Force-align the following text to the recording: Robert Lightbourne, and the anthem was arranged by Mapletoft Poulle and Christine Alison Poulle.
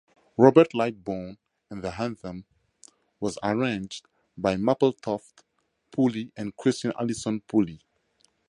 Robert 0.35 0.73
Lightbourne, 0.73 1.37
and 1.69 1.83
the 1.83 2.01
anthem 2.01 2.43
was 3.19 3.37
arranged 3.43 4.07
by 4.35 4.55
Mapletoft 4.55 5.43
Poulle 5.91 6.31
and 6.35 6.57
Christine 6.57 6.93
Alison 6.99 7.39
Poulle. 7.41 7.77